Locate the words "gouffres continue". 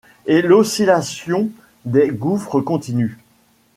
2.09-3.19